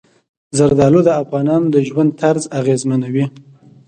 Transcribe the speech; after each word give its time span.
زردالو 0.57 0.99
د 1.05 1.09
افغانانو 1.21 1.65
د 1.73 1.77
ژوند 1.87 2.09
طرز 2.21 2.43
اغېزمنوي. 2.59 3.25